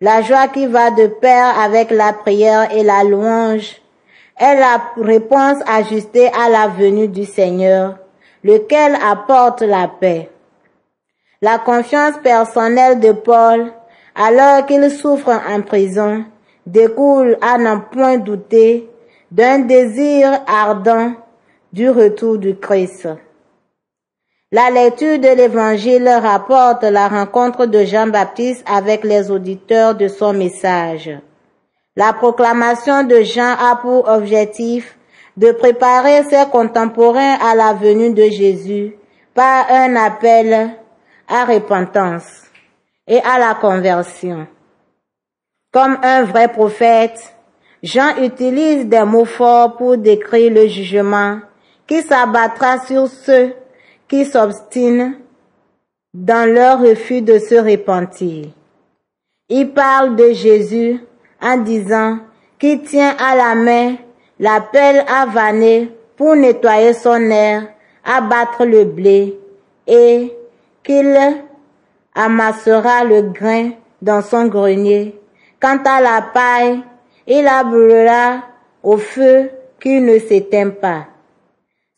La 0.00 0.22
joie 0.22 0.48
qui 0.48 0.66
va 0.66 0.90
de 0.90 1.06
pair 1.06 1.58
avec 1.58 1.90
la 1.90 2.12
prière 2.12 2.74
et 2.74 2.82
la 2.82 3.04
louange 3.04 3.80
est 4.38 4.58
la 4.58 4.82
réponse 4.96 5.58
ajustée 5.66 6.28
à 6.28 6.48
la 6.48 6.68
venue 6.68 7.08
du 7.08 7.24
Seigneur, 7.24 7.96
lequel 8.42 8.96
apporte 9.02 9.62
la 9.62 9.88
paix. 9.88 10.30
La 11.42 11.58
confiance 11.58 12.16
personnelle 12.22 13.00
de 13.00 13.12
Paul, 13.12 13.72
alors 14.14 14.66
qu'il 14.66 14.90
souffre 14.90 15.30
en 15.48 15.62
prison, 15.62 16.24
découle 16.66 17.38
à 17.40 17.56
n'en 17.58 17.80
point 17.80 18.18
douter 18.18 18.90
d'un 19.30 19.60
désir 19.60 20.40
ardent 20.46 21.12
du 21.72 21.88
retour 21.88 22.38
du 22.38 22.56
Christ. 22.56 23.08
La 24.52 24.70
lecture 24.70 25.20
de 25.20 25.28
l'Évangile 25.28 26.08
rapporte 26.08 26.82
la 26.82 27.06
rencontre 27.06 27.66
de 27.66 27.84
Jean-Baptiste 27.84 28.64
avec 28.66 29.04
les 29.04 29.30
auditeurs 29.30 29.94
de 29.94 30.08
son 30.08 30.32
message. 30.32 31.10
La 31.94 32.12
proclamation 32.12 33.04
de 33.04 33.22
Jean 33.22 33.52
a 33.52 33.76
pour 33.76 34.08
objectif 34.08 34.98
de 35.36 35.52
préparer 35.52 36.24
ses 36.24 36.50
contemporains 36.50 37.36
à 37.40 37.54
la 37.54 37.72
venue 37.74 38.12
de 38.12 38.24
Jésus 38.24 38.96
par 39.32 39.70
un 39.70 39.94
appel 39.94 40.70
à 41.28 41.44
repentance 41.44 42.42
et 43.06 43.20
à 43.20 43.38
la 43.38 43.54
conversion. 43.54 44.48
Comme 45.72 45.98
un 46.02 46.24
vrai 46.24 46.48
prophète, 46.48 47.32
Jean 47.84 48.16
utilise 48.20 48.86
des 48.86 49.04
mots 49.04 49.24
forts 49.24 49.76
pour 49.76 49.96
décrire 49.96 50.52
le 50.52 50.66
jugement 50.66 51.38
qui 51.90 52.02
s'abattra 52.02 52.78
sur 52.86 53.08
ceux 53.08 53.52
qui 54.06 54.24
s'obstinent 54.24 55.14
dans 56.14 56.48
leur 56.48 56.80
refus 56.80 57.20
de 57.20 57.40
se 57.40 57.56
repentir. 57.56 58.46
Il 59.48 59.72
parle 59.72 60.14
de 60.14 60.32
Jésus 60.32 61.00
en 61.42 61.56
disant 61.56 62.18
qu'il 62.60 62.82
tient 62.82 63.16
à 63.18 63.34
la 63.34 63.56
main 63.56 63.96
la 64.38 64.60
pelle 64.60 65.04
à 65.08 65.26
vanner 65.26 65.90
pour 66.16 66.36
nettoyer 66.36 66.92
son 66.92 67.28
air, 67.28 67.66
abattre 68.04 68.64
le 68.64 68.84
blé 68.84 69.36
et 69.88 70.32
qu'il 70.84 71.18
amassera 72.14 73.02
le 73.02 73.22
grain 73.22 73.70
dans 74.00 74.22
son 74.22 74.46
grenier. 74.46 75.20
Quant 75.60 75.82
à 75.84 76.00
la 76.00 76.22
paille, 76.22 76.84
il 77.26 77.42
la 77.42 77.64
brûlera 77.64 78.42
au 78.84 78.96
feu 78.96 79.50
qui 79.80 80.00
ne 80.00 80.20
s'éteint 80.20 80.70
pas. 80.70 81.06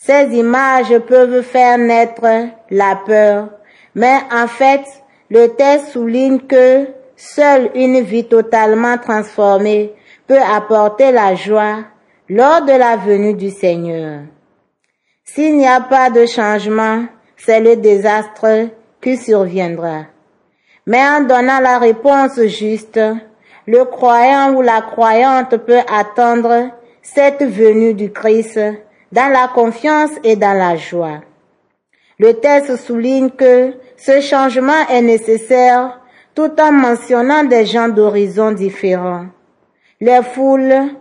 Ces 0.04 0.34
images 0.34 0.98
peuvent 1.06 1.42
faire 1.42 1.78
naître 1.78 2.26
la 2.70 2.96
peur, 3.06 3.50
mais 3.94 4.18
en 4.32 4.48
fait, 4.48 4.82
le 5.30 5.46
texte 5.46 5.92
souligne 5.92 6.40
que 6.40 6.88
seule 7.14 7.70
une 7.76 8.00
vie 8.00 8.24
totalement 8.24 8.98
transformée 8.98 9.94
peut 10.26 10.40
apporter 10.40 11.12
la 11.12 11.36
joie 11.36 11.84
lors 12.28 12.62
de 12.62 12.72
la 12.72 12.96
venue 12.96 13.34
du 13.34 13.50
Seigneur. 13.50 14.22
S'il 15.24 15.56
n'y 15.56 15.68
a 15.68 15.80
pas 15.80 16.10
de 16.10 16.26
changement, 16.26 17.04
c'est 17.36 17.60
le 17.60 17.76
désastre 17.76 18.70
qui 19.00 19.16
surviendra. 19.16 20.06
Mais 20.84 21.00
en 21.06 21.20
donnant 21.20 21.60
la 21.60 21.78
réponse 21.78 22.40
juste, 22.46 22.98
le 23.68 23.84
croyant 23.84 24.52
ou 24.54 24.62
la 24.62 24.80
croyante 24.80 25.58
peut 25.58 25.82
attendre 25.88 26.70
cette 27.02 27.44
venue 27.44 27.94
du 27.94 28.10
Christ 28.10 28.58
dans 29.12 29.30
la 29.30 29.48
confiance 29.48 30.10
et 30.24 30.36
dans 30.36 30.56
la 30.58 30.76
joie. 30.76 31.20
Le 32.18 32.34
texte 32.34 32.76
souligne 32.76 33.30
que 33.30 33.74
ce 33.96 34.20
changement 34.20 34.88
est 34.90 35.02
nécessaire 35.02 36.00
tout 36.34 36.50
en 36.60 36.72
mentionnant 36.72 37.44
des 37.44 37.66
gens 37.66 37.88
d'horizons 37.88 38.52
différents. 38.52 39.26
Les 40.00 40.22
foules, 40.22 40.94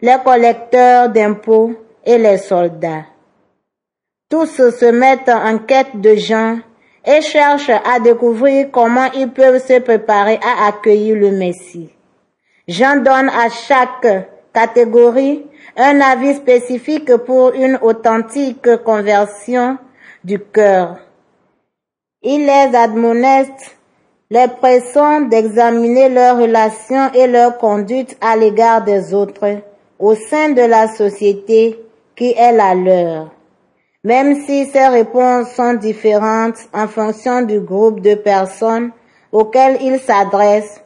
les 0.00 0.16
collecteurs 0.24 1.10
d'impôts 1.10 1.74
et 2.04 2.18
les 2.18 2.38
soldats. 2.38 3.04
Tous 4.30 4.46
se 4.46 4.90
mettent 4.90 5.28
en 5.28 5.58
quête 5.58 6.00
de 6.00 6.14
gens 6.14 6.58
et 7.04 7.20
cherchent 7.22 7.70
à 7.70 8.00
découvrir 8.00 8.68
comment 8.70 9.10
ils 9.12 9.30
peuvent 9.30 9.64
se 9.64 9.78
préparer 9.80 10.38
à 10.42 10.68
accueillir 10.68 11.16
le 11.16 11.30
Messie. 11.32 11.90
Jean 12.66 12.96
donne 12.96 13.30
à 13.30 13.48
chaque 13.48 14.28
catégorie 14.58 15.46
un 15.76 16.00
avis 16.00 16.34
spécifique 16.34 17.14
pour 17.18 17.52
une 17.52 17.78
authentique 17.80 18.76
conversion 18.84 19.78
du 20.24 20.40
cœur. 20.40 20.96
Il 22.22 22.40
les 22.46 22.76
admoneste, 22.76 23.76
les 24.30 24.48
pressant 24.60 25.20
d'examiner 25.20 26.08
leurs 26.08 26.38
relations 26.38 27.12
et 27.14 27.28
leur 27.28 27.58
conduite 27.58 28.16
à 28.20 28.36
l'égard 28.36 28.82
des 28.82 29.14
autres 29.14 29.60
au 30.00 30.14
sein 30.16 30.50
de 30.50 30.62
la 30.62 30.88
société 30.88 31.78
qui 32.16 32.32
est 32.32 32.52
la 32.52 32.74
leur. 32.74 33.30
Même 34.02 34.44
si 34.44 34.66
ces 34.66 34.88
réponses 34.88 35.50
sont 35.52 35.74
différentes 35.74 36.58
en 36.72 36.88
fonction 36.88 37.42
du 37.42 37.60
groupe 37.60 38.00
de 38.00 38.14
personnes 38.16 38.90
auxquelles 39.30 39.78
il 39.80 40.00
s'adresse, 40.00 40.82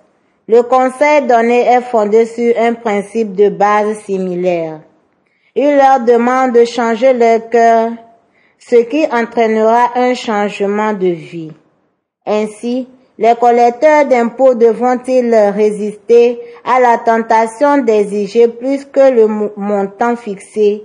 le 0.49 0.62
conseil 0.62 1.22
donné 1.22 1.66
est 1.66 1.82
fondé 1.82 2.26
sur 2.26 2.54
un 2.58 2.75
principe 2.75 3.34
de 3.34 3.49
base 3.49 3.99
similaire. 4.00 4.80
Il 5.54 5.76
leur 5.76 6.00
demande 6.00 6.52
de 6.52 6.64
changer 6.64 7.12
leur 7.12 7.49
cœur, 7.49 7.90
ce 8.58 8.76
qui 8.76 9.04
entraînera 9.12 9.90
un 9.96 10.14
changement 10.14 10.92
de 10.92 11.08
vie. 11.08 11.52
Ainsi, 12.26 12.88
les 13.18 13.34
collecteurs 13.34 14.06
d'impôts 14.06 14.54
devront-ils 14.54 15.34
résister 15.54 16.40
à 16.64 16.80
la 16.80 16.99
tentation 16.99 17.78
d'exiger 17.78 18.49
plus 18.49 18.84
que 18.84 19.12
le 19.12 19.26
montant 19.56 20.16
fixé 20.16 20.82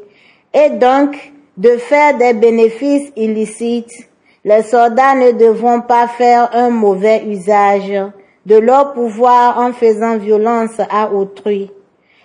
et 0.53 0.69
donc 0.71 1.15
de 1.55 1.77
faire 1.77 2.17
des 2.17 2.33
bénéfices 2.33 3.11
illicites? 3.15 4.07
Les 4.43 4.63
soldats 4.63 5.15
ne 5.15 5.31
devront 5.31 5.81
pas 5.81 6.07
faire 6.07 6.49
un 6.53 6.69
mauvais 6.69 7.23
usage 7.25 7.93
de 8.47 8.55
leur 8.55 8.93
pouvoir 8.93 9.59
en 9.59 9.73
faisant 9.73 10.17
violence 10.17 10.79
à 10.89 11.11
autrui. 11.11 11.69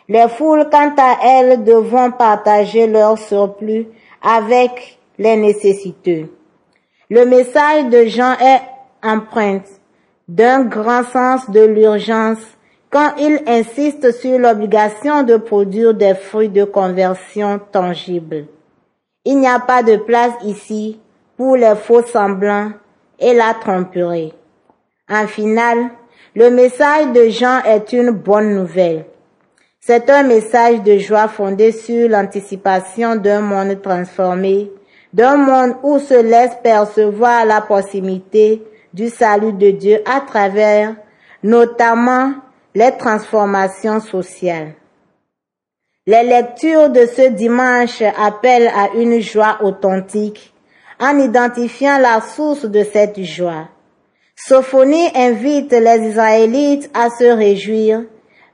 Les 0.09 0.29
foules, 0.29 0.69
quant 0.71 0.95
à 0.97 1.17
elles, 1.21 1.65
devront 1.65 2.13
partager 2.13 2.87
leur 2.87 3.19
surplus 3.19 3.89
avec 4.23 5.01
les 5.19 5.37
nécessiteux. 5.37 6.29
Le 7.11 7.25
message 7.25 7.87
de 7.87 8.05
Jean 8.05 8.35
est 8.35 8.63
empreinte 9.03 9.69
d'un 10.29 10.63
grand 10.65 11.03
sens 11.03 11.51
de 11.51 11.65
l'urgence 11.65 12.39
quand 12.89 13.15
il 13.19 13.41
insiste 13.49 14.13
sur 14.13 14.39
l'obligation 14.39 15.25
de 15.25 15.37
produire 15.37 15.93
des 15.93 16.15
fruits 16.15 16.51
de 16.51 16.63
conversion 16.63 17.61
tangibles. 17.73 18.47
Il 19.25 19.41
n'y 19.41 19.49
a 19.49 19.59
pas 19.59 19.83
de 19.83 19.97
place 19.97 20.35
ici 20.45 21.01
pour 21.37 21.57
les 21.57 21.75
faux 21.75 22.03
semblants 22.03 22.71
et 23.19 23.35
la 23.35 23.55
tromperie. 23.55 24.35
En 25.09 25.27
final, 25.27 25.91
le 26.35 26.51
message 26.51 27.13
de 27.13 27.29
Jean 27.29 27.63
est 27.63 27.93
une 27.93 28.11
bonne 28.11 28.55
nouvelle. 28.55 29.05
C'est 29.81 30.09
un 30.09 30.23
message 30.23 30.83
de 30.83 30.97
joie 30.97 31.29
fondé 31.29 31.73
sur 31.73 32.09
l'anticipation 32.09 33.17
d'un 33.17 33.41
monde 33.41 33.83
transformé, 33.83 34.71
d'un 35.13 35.37
monde 35.37 35.77
où 35.83 35.99
se 35.99 36.23
laisse 36.23 36.57
percevoir 36.63 37.45
la 37.45 37.61
possibilité 37.61 38.63
du 38.95 39.11
salut 39.11 39.53
de 39.53 39.73
Dieu 39.73 40.01
à 40.07 40.21
travers 40.21 40.95
notamment 41.43 42.33
les 42.75 42.97
transformations 42.97 44.01
sociales. 44.01 44.73
Les 46.07 46.23
lectures 46.23 46.89
de 46.89 47.05
ce 47.07 47.29
dimanche 47.29 48.03
appellent 48.19 48.73
à 48.75 48.95
une 48.95 49.21
joie 49.21 49.59
authentique 49.61 50.55
en 50.99 51.19
identifiant 51.19 51.99
la 51.99 52.21
source 52.21 52.65
de 52.65 52.85
cette 52.85 53.21
joie. 53.23 53.69
Sophonie 54.35 55.11
invite 55.15 55.73
les 55.73 56.09
Israélites 56.09 56.91
à 56.95 57.11
se 57.11 57.25
réjouir 57.25 58.03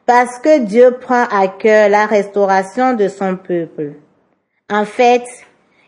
parce 0.07 0.39
que 0.39 0.59
Dieu 0.61 0.99
prend 1.01 1.25
à 1.31 1.49
cœur 1.49 1.89
la 1.89 2.07
restauration 2.07 2.95
de 2.95 3.09
son 3.09 3.37
peuple. 3.37 3.95
En 4.71 4.85
fait, 4.85 5.25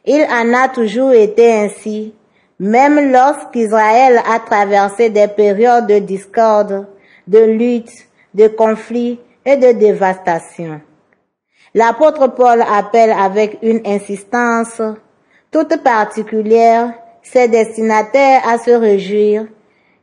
il 0.04 0.22
en 0.30 0.54
a 0.54 0.68
toujours 0.68 1.12
été 1.12 1.52
ainsi 1.52 2.14
même 2.60 3.10
lorsqu'Israël 3.10 4.20
a 4.30 4.38
traversé 4.38 5.08
des 5.08 5.28
périodes 5.28 5.86
de 5.86 5.98
discorde, 5.98 6.86
de 7.26 7.38
lutte, 7.38 8.06
de 8.34 8.48
conflit 8.48 9.18
et 9.46 9.56
de 9.56 9.72
dévastation. 9.72 10.82
L'apôtre 11.74 12.28
Paul 12.28 12.62
appelle 12.62 13.12
avec 13.18 13.58
une 13.62 13.80
insistance 13.86 14.82
toute 15.50 15.82
particulière 15.82 16.92
ses 17.22 17.48
destinataires 17.48 18.42
à 18.46 18.58
se 18.58 18.70
réjouir 18.70 19.46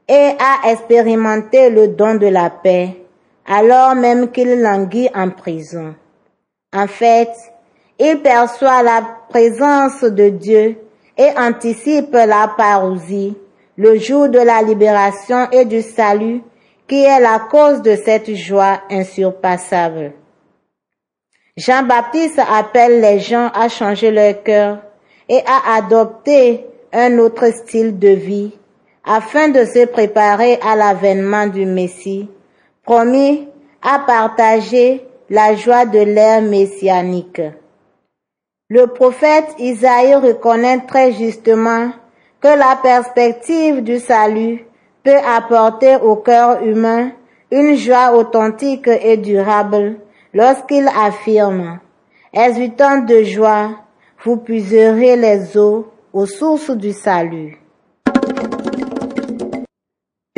et 0.07 0.31
à 0.39 0.71
expérimenter 0.71 1.69
le 1.69 1.89
don 1.89 2.15
de 2.15 2.27
la 2.27 2.49
paix, 2.49 2.95
alors 3.45 3.95
même 3.95 4.31
qu'il 4.31 4.61
languit 4.61 5.09
en 5.13 5.29
prison. 5.29 5.95
En 6.73 6.87
fait, 6.87 7.31
il 7.99 8.21
perçoit 8.21 8.83
la 8.83 9.01
présence 9.29 10.03
de 10.03 10.29
Dieu 10.29 10.77
et 11.17 11.29
anticipe 11.37 12.13
la 12.13 12.53
parousie, 12.55 13.35
le 13.77 13.97
jour 13.97 14.29
de 14.29 14.39
la 14.39 14.61
libération 14.61 15.49
et 15.51 15.65
du 15.65 15.81
salut, 15.81 16.41
qui 16.87 17.03
est 17.03 17.19
la 17.19 17.39
cause 17.39 17.81
de 17.81 17.95
cette 17.95 18.33
joie 18.33 18.81
insurpassable. 18.89 20.13
Jean-Baptiste 21.57 22.39
appelle 22.39 23.01
les 23.01 23.19
gens 23.19 23.49
à 23.53 23.67
changer 23.67 24.11
leur 24.11 24.43
cœur 24.43 24.77
et 25.27 25.41
à 25.45 25.75
adopter 25.77 26.65
un 26.93 27.17
autre 27.17 27.51
style 27.51 27.97
de 27.97 28.09
vie 28.09 28.51
afin 29.07 29.49
de 29.49 29.63
se 29.63 29.85
préparer 29.85 30.59
à 30.61 30.75
l'avènement 30.75 31.47
du 31.47 31.65
Messie, 31.65 32.29
promis 32.83 33.47
à 33.81 33.99
partager 33.99 35.05
la 35.29 35.55
joie 35.55 35.85
de 35.85 35.99
l'ère 35.99 36.41
messianique. 36.41 37.41
Le 38.69 38.87
prophète 38.87 39.55
Isaïe 39.59 40.15
reconnaît 40.15 40.85
très 40.85 41.13
justement 41.13 41.91
que 42.41 42.49
la 42.49 42.77
perspective 42.81 43.81
du 43.81 43.99
salut 43.99 44.65
peut 45.03 45.19
apporter 45.25 45.95
au 45.95 46.17
cœur 46.17 46.61
humain 46.63 47.11
une 47.49 47.77
joie 47.77 48.13
authentique 48.13 48.89
et 48.89 49.15
durable 49.15 49.95
lorsqu'il 50.33 50.87
affirme 50.87 51.79
Exultant 52.33 52.99
de 52.99 53.23
joie, 53.23 53.69
vous 54.23 54.37
puiserez 54.37 55.15
les 55.15 55.57
eaux 55.57 55.87
aux 56.11 56.25
sources 56.25 56.71
du 56.71 56.91
salut. 56.91 57.57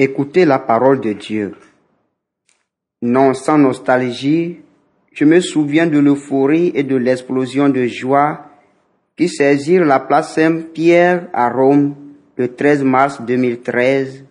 Écoutez 0.02 0.46
la 0.46 0.60
parole 0.60 1.02
de 1.02 1.12
Dieu. 1.12 1.56
Non 3.02 3.34
sans 3.34 3.58
nostalgie, 3.58 4.62
je 5.12 5.26
me 5.26 5.42
souviens 5.42 5.88
de 5.88 6.00
l'euphorie 6.00 6.72
et 6.74 6.84
de 6.84 6.96
l'explosion 6.96 7.68
de 7.68 7.86
joie 7.86 8.46
qui 9.18 9.28
saisirent 9.28 9.84
la 9.84 10.00
place 10.00 10.36
Saint-Pierre 10.36 11.28
à 11.34 11.50
Rome 11.50 11.96
le 12.38 12.48
13 12.48 12.86
mars 12.86 13.22
2013. 13.22 14.24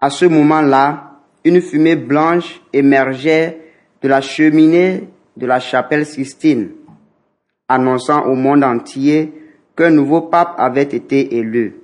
À 0.00 0.10
ce 0.10 0.24
moment-là, 0.24 1.20
une 1.44 1.62
fumée 1.62 1.94
blanche 1.94 2.60
émergeait 2.72 3.60
de 4.02 4.08
la 4.08 4.20
cheminée 4.20 5.08
de 5.36 5.46
la 5.46 5.60
chapelle 5.60 6.04
Sistine, 6.04 6.72
annonçant 7.68 8.24
au 8.24 8.34
monde 8.34 8.64
entier 8.64 9.32
qu'un 9.76 9.90
nouveau 9.90 10.22
pape 10.22 10.56
avait 10.58 10.82
été 10.82 11.36
élu. 11.36 11.81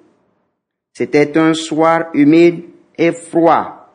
C'était 0.99 1.39
un 1.39 1.55
soir 1.55 2.07
humide 2.13 2.65
et 2.99 3.13
froid 3.13 3.89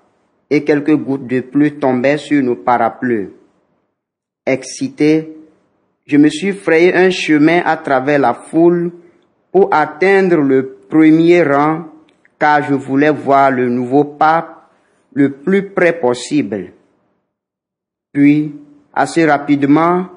et 0.49 0.63
quelques 0.63 0.95
gouttes 0.95 1.27
de 1.27 1.41
pluie 1.41 1.77
tombaient 1.77 2.17
sur 2.17 2.41
nos 2.41 2.55
parapluies. 2.55 3.27
Excité, 4.45 5.35
je 6.05 6.15
me 6.15 6.29
suis 6.29 6.53
frayé 6.53 6.95
un 6.95 7.09
chemin 7.09 7.61
à 7.65 7.75
travers 7.75 8.19
la 8.19 8.33
foule 8.33 8.93
pour 9.51 9.67
atteindre 9.73 10.37
le 10.37 10.77
premier 10.89 11.43
rang 11.43 11.89
car 12.39 12.63
je 12.63 12.73
voulais 12.73 13.11
voir 13.11 13.51
le 13.51 13.67
nouveau 13.67 14.05
pape 14.05 14.69
le 15.13 15.29
plus 15.29 15.71
près 15.71 15.99
possible. 15.99 16.71
Puis, 18.13 18.55
assez 18.93 19.25
rapidement, 19.25 20.07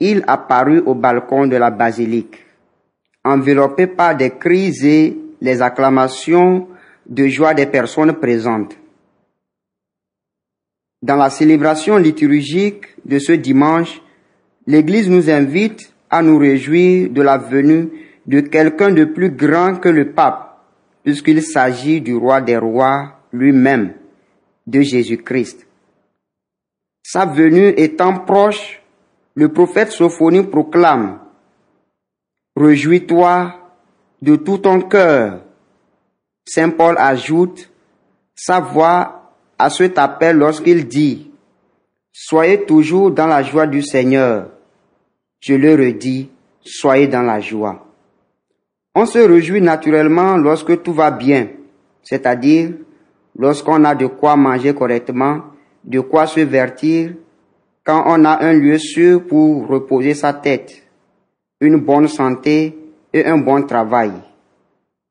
il 0.00 0.24
apparut 0.26 0.80
au 0.80 0.96
balcon 0.96 1.46
de 1.46 1.54
la 1.54 1.70
basilique, 1.70 2.44
enveloppé 3.24 3.86
par 3.86 4.16
des 4.16 4.30
cris 4.30 4.72
les 5.40 5.62
acclamations 5.62 6.68
de 7.06 7.26
joie 7.28 7.54
des 7.54 7.66
personnes 7.66 8.14
présentes. 8.14 8.76
Dans 11.02 11.16
la 11.16 11.30
célébration 11.30 11.96
liturgique 11.98 12.86
de 13.04 13.18
ce 13.18 13.32
dimanche, 13.32 14.00
l'Église 14.66 15.08
nous 15.08 15.30
invite 15.30 15.92
à 16.10 16.22
nous 16.22 16.38
réjouir 16.38 17.10
de 17.10 17.22
la 17.22 17.38
venue 17.38 17.90
de 18.26 18.40
quelqu'un 18.40 18.90
de 18.90 19.04
plus 19.04 19.30
grand 19.30 19.76
que 19.76 19.88
le 19.88 20.12
pape, 20.12 20.58
puisqu'il 21.04 21.42
s'agit 21.42 22.00
du 22.00 22.16
roi 22.16 22.40
des 22.40 22.56
rois 22.56 23.20
lui-même, 23.32 23.94
de 24.66 24.80
Jésus-Christ. 24.80 25.66
Sa 27.02 27.24
venue 27.24 27.68
étant 27.76 28.18
proche, 28.18 28.82
le 29.34 29.52
prophète 29.52 29.92
Sophonie 29.92 30.42
proclame, 30.42 31.20
Réjouis-toi 32.56 33.65
de 34.22 34.36
tout 34.36 34.58
ton 34.58 34.80
cœur. 34.80 35.40
Saint 36.44 36.70
Paul 36.70 36.96
ajoute, 36.98 37.70
sa 38.34 38.60
voix 38.60 39.32
à 39.58 39.70
cet 39.70 39.98
appel 39.98 40.36
lorsqu'il 40.36 40.86
dit, 40.86 41.30
Soyez 42.12 42.64
toujours 42.64 43.10
dans 43.10 43.26
la 43.26 43.42
joie 43.42 43.66
du 43.66 43.82
Seigneur. 43.82 44.48
Je 45.40 45.54
le 45.54 45.74
redis, 45.74 46.30
soyez 46.64 47.08
dans 47.08 47.22
la 47.22 47.40
joie. 47.40 47.86
On 48.94 49.04
se 49.04 49.18
réjouit 49.18 49.60
naturellement 49.60 50.38
lorsque 50.38 50.82
tout 50.82 50.94
va 50.94 51.10
bien, 51.10 51.48
c'est-à-dire 52.02 52.70
lorsqu'on 53.38 53.84
a 53.84 53.94
de 53.94 54.06
quoi 54.06 54.34
manger 54.36 54.74
correctement, 54.74 55.42
de 55.84 56.00
quoi 56.00 56.26
se 56.26 56.40
vertir, 56.40 57.12
quand 57.84 58.04
on 58.06 58.24
a 58.24 58.42
un 58.42 58.54
lieu 58.54 58.78
sûr 58.78 59.26
pour 59.26 59.68
reposer 59.68 60.14
sa 60.14 60.32
tête. 60.32 60.82
une 61.60 61.76
bonne 61.76 62.08
santé 62.08 62.76
un 63.24 63.38
bon 63.38 63.62
travail. 63.62 64.12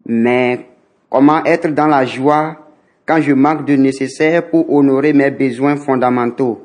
Mais 0.06 0.68
comment 1.10 1.44
être 1.46 1.70
dans 1.70 1.88
la 1.88 2.06
joie 2.06 2.58
quand 3.06 3.22
je 3.22 3.34
manque 3.34 3.66
de 3.66 3.76
nécessaire 3.76 4.50
pour 4.50 4.72
honorer 4.72 5.14
mes 5.14 5.32
besoins 5.32 5.78
fondamentaux? 5.78 6.62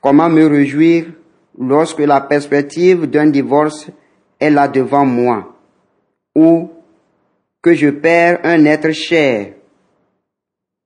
Comment 0.00 0.28
me 0.28 0.46
réjouir 0.46 1.06
lorsque 1.58 2.00
la 2.00 2.20
perspective 2.20 3.06
d'un 3.06 3.26
divorce 3.26 3.90
est 4.38 4.50
là 4.50 4.68
devant 4.68 5.04
moi? 5.04 5.54
Ou 6.34 6.70
que 7.62 7.74
je 7.74 7.88
perds 7.88 8.40
un 8.44 8.64
être 8.66 8.92
cher? 8.92 9.54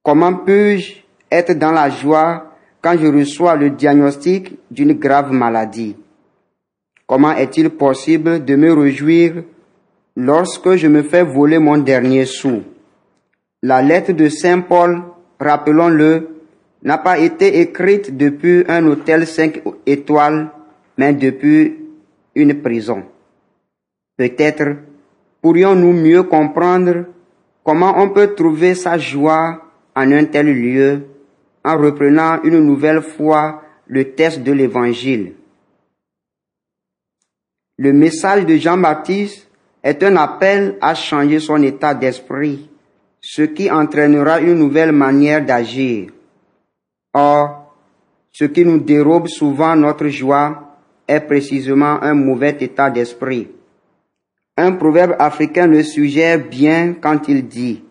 Comment 0.03 0.35
puis-je 0.35 1.03
être 1.31 1.53
dans 1.53 1.73
la 1.73 1.91
joie 1.91 2.55
quand 2.81 2.97
je 2.99 3.07
reçois 3.07 3.57
le 3.57 3.71
diagnostic 3.71 4.59
d'une 4.71 4.95
grave 4.95 5.33
maladie? 5.33 5.97
Comment 7.11 7.33
est-il 7.33 7.71
possible 7.71 8.45
de 8.45 8.55
me 8.55 8.73
réjouir 8.73 9.43
lorsque 10.15 10.77
je 10.77 10.87
me 10.87 11.03
fais 11.03 11.25
voler 11.25 11.59
mon 11.59 11.77
dernier 11.77 12.25
sou? 12.25 12.63
La 13.65 13.83
lettre 13.83 14.13
de 14.13 14.29
Saint 14.29 14.61
Paul, 14.61 15.03
rappelons-le, 15.41 16.29
n'a 16.85 16.99
pas 16.99 17.19
été 17.19 17.63
écrite 17.63 18.17
depuis 18.17 18.65
un 18.69 18.87
hôtel 18.87 19.27
5 19.27 19.61
étoiles, 19.87 20.51
mais 20.99 21.13
depuis 21.13 21.79
une 22.37 22.63
prison. 22.63 23.03
Peut-être 24.17 24.77
pourrions-nous 25.43 25.93
mieux 25.93 26.23
comprendre 26.23 27.07
comment 27.65 27.93
on 27.97 28.11
peut 28.11 28.37
trouver 28.37 28.77
sa 28.77 28.99
joie 28.99 29.65
en 29.97 30.13
un 30.13 30.27
tel 30.27 30.47
lieu 30.47 31.07
en 31.65 31.77
reprenant 31.77 32.41
une 32.45 32.61
nouvelle 32.61 33.03
fois 33.03 33.65
le 33.89 34.13
test 34.13 34.45
de 34.45 34.53
l'Évangile. 34.53 35.33
Le 37.83 37.95
message 37.95 38.45
de 38.45 38.57
Jean-Baptiste 38.57 39.49
est 39.83 40.03
un 40.03 40.17
appel 40.17 40.77
à 40.83 40.95
changer 40.95 41.41
son 41.41 41.63
état 41.63 41.95
d'esprit, 41.95 42.69
ce 43.23 43.41
qui 43.41 43.71
entraînera 43.71 44.39
une 44.39 44.59
nouvelle 44.59 44.93
manière 44.93 45.43
d'agir. 45.43 46.11
Or, 47.15 47.75
ce 48.31 48.45
qui 48.45 48.67
nous 48.67 48.81
dérobe 48.81 49.29
souvent 49.29 49.75
notre 49.77 50.09
joie 50.09 50.77
est 51.09 51.21
précisément 51.21 52.03
un 52.03 52.13
mauvais 52.13 52.55
état 52.61 52.91
d'esprit. 52.91 53.49
Un 54.59 54.73
proverbe 54.73 55.17
africain 55.19 55.67
le 55.67 55.83
suggère 55.83 56.39
bien 56.39 56.97
quand 57.01 57.29
il 57.29 57.49
dit 57.49 57.83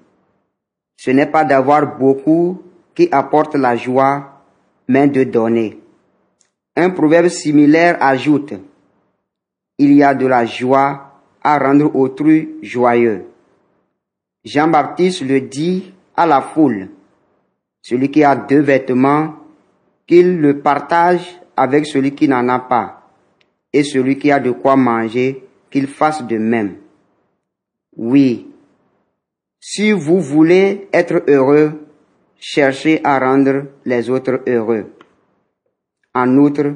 Ce 0.97 1.09
n'est 1.09 1.31
pas 1.31 1.45
d'avoir 1.45 1.97
beaucoup 1.97 2.61
qui 2.93 3.09
apporte 3.11 3.55
la 3.55 3.75
joie, 3.75 4.43
mais 4.87 5.07
de 5.07 5.23
donner. 5.23 5.79
Un 6.75 6.91
proverbe 6.91 7.29
similaire 7.29 7.97
ajoute 7.99 8.53
Il 9.79 9.93
y 9.93 10.03
a 10.03 10.13
de 10.13 10.27
la 10.27 10.45
joie 10.45 11.21
à 11.41 11.57
rendre 11.57 11.95
autrui 11.95 12.57
joyeux. 12.61 13.25
Jean-Baptiste 14.45 15.21
le 15.21 15.41
dit 15.41 15.91
à 16.15 16.27
la 16.27 16.41
foule 16.41 16.89
celui 17.81 18.11
qui 18.11 18.23
a 18.23 18.35
deux 18.35 18.59
vêtements, 18.61 19.35
qu'il 20.07 20.39
le 20.39 20.59
partage 20.61 21.39
avec 21.55 21.85
celui 21.85 22.13
qui 22.13 22.27
n'en 22.27 22.47
a 22.49 22.59
pas, 22.59 23.09
et 23.73 23.83
celui 23.83 24.17
qui 24.17 24.31
a 24.31 24.39
de 24.39 24.51
quoi 24.51 24.75
manger, 24.75 25.43
qu'il 25.69 25.87
fasse 25.87 26.23
de 26.23 26.37
même. 26.37 26.77
Oui, 27.95 28.47
si 29.59 29.91
vous 29.91 30.19
voulez 30.19 30.87
être 30.93 31.23
heureux, 31.27 31.87
cherchez 32.39 33.01
à 33.03 33.19
rendre 33.19 33.65
les 33.85 34.09
autres 34.09 34.41
heureux. 34.47 34.93
En 36.13 36.37
outre, 36.37 36.73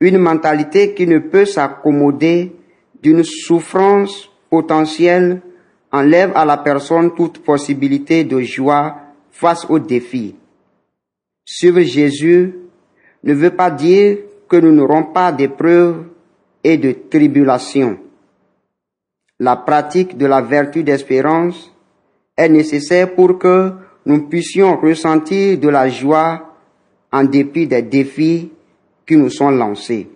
une 0.00 0.18
mentalité 0.18 0.94
qui 0.94 1.06
ne 1.06 1.18
peut 1.18 1.44
s'accommoder 1.44 2.52
d'une 3.02 3.22
souffrance 3.22 4.30
potentielle 4.48 5.42
enlève 5.92 6.32
à 6.34 6.44
la 6.44 6.56
personne 6.56 7.14
toute 7.14 7.42
possibilité 7.44 8.24
de 8.24 8.40
joie 8.40 8.96
face 9.30 9.66
aux 9.68 9.78
défis. 9.78 10.36
Suivre 11.44 11.80
Jésus 11.80 12.54
ne 13.24 13.34
veut 13.34 13.50
pas 13.50 13.70
dire 13.70 14.18
que 14.48 14.56
nous 14.56 14.72
n'aurons 14.72 15.04
pas 15.04 15.32
d'épreuves 15.32 16.04
et 16.64 16.76
de 16.76 16.92
tribulations. 16.92 17.98
La 19.38 19.56
pratique 19.56 20.16
de 20.16 20.26
la 20.26 20.40
vertu 20.40 20.82
d'espérance 20.82 21.74
est 22.36 22.48
nécessaire 22.48 23.14
pour 23.14 23.38
que 23.38 23.72
nous 24.06 24.28
puissions 24.28 24.76
ressentir 24.76 25.58
de 25.58 25.68
la 25.68 25.88
joie 25.88 26.54
en 27.12 27.24
dépit 27.24 27.66
des 27.66 27.82
défis 27.82 28.50
nous 29.16 29.30
sont 29.30 29.50
lancés. 29.50 30.08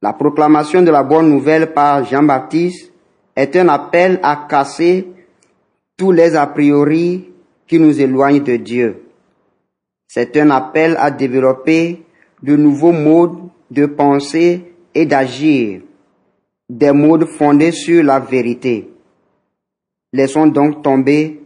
La 0.00 0.12
proclamation 0.12 0.82
de 0.82 0.90
la 0.90 1.04
bonne 1.04 1.30
nouvelle 1.30 1.72
par 1.72 2.04
Jean-Baptiste 2.04 2.92
est 3.36 3.54
un 3.56 3.68
appel 3.68 4.18
à 4.22 4.46
casser 4.48 5.06
tous 5.96 6.10
les 6.10 6.34
a 6.34 6.46
priori 6.46 7.30
qui 7.66 7.78
nous 7.78 8.00
éloigne 8.00 8.42
de 8.42 8.56
Dieu. 8.56 9.04
C'est 10.08 10.36
un 10.36 10.50
appel 10.50 10.96
à 10.98 11.10
développer 11.10 12.02
de 12.42 12.56
nouveaux 12.56 12.92
modes 12.92 13.38
de 13.70 13.86
penser 13.86 14.74
et 14.94 15.06
d'agir, 15.06 15.82
des 16.68 16.92
modes 16.92 17.26
fondés 17.26 17.72
sur 17.72 18.02
la 18.02 18.18
vérité. 18.18 18.90
Laissons 20.12 20.48
donc 20.48 20.82
tomber 20.82 21.40